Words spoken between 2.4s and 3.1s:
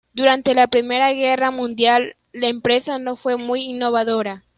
empresa